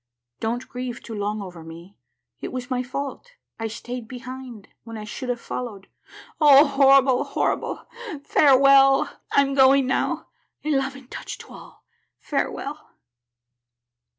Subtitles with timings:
[0.39, 1.95] Don't grieve too long over me.
[2.39, 3.33] It was my fault.
[3.59, 5.87] I stayed behind, when I should have followed.
[6.39, 7.85] Oh, horrible, horrible!
[8.23, 9.11] Farewell!
[9.31, 10.29] I'm going now.
[10.65, 11.85] A loving touch to all—
[12.29, 12.95] farewell